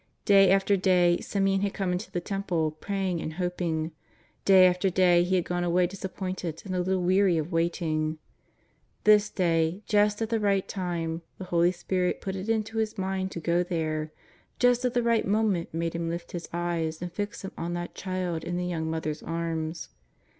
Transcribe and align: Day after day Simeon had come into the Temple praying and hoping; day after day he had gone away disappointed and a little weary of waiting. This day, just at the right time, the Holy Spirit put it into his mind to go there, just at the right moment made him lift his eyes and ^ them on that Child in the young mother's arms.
Day 0.25 0.49
after 0.49 0.75
day 0.75 1.19
Simeon 1.19 1.61
had 1.61 1.75
come 1.75 1.91
into 1.91 2.09
the 2.09 2.19
Temple 2.19 2.71
praying 2.71 3.21
and 3.21 3.33
hoping; 3.33 3.91
day 4.45 4.65
after 4.65 4.89
day 4.89 5.21
he 5.23 5.35
had 5.35 5.45
gone 5.45 5.63
away 5.63 5.85
disappointed 5.85 6.63
and 6.65 6.73
a 6.73 6.79
little 6.79 7.03
weary 7.03 7.37
of 7.37 7.51
waiting. 7.51 8.17
This 9.03 9.29
day, 9.29 9.83
just 9.85 10.19
at 10.19 10.29
the 10.29 10.39
right 10.39 10.67
time, 10.67 11.21
the 11.37 11.43
Holy 11.43 11.71
Spirit 11.71 12.19
put 12.19 12.35
it 12.35 12.49
into 12.49 12.79
his 12.79 12.97
mind 12.97 13.29
to 13.33 13.39
go 13.39 13.61
there, 13.61 14.11
just 14.57 14.83
at 14.83 14.95
the 14.95 15.03
right 15.03 15.27
moment 15.27 15.71
made 15.71 15.93
him 15.93 16.09
lift 16.09 16.31
his 16.31 16.49
eyes 16.51 16.99
and 16.99 17.13
^ 17.13 17.41
them 17.41 17.51
on 17.55 17.73
that 17.75 17.93
Child 17.93 18.43
in 18.43 18.57
the 18.57 18.65
young 18.65 18.89
mother's 18.89 19.21
arms. 19.21 19.89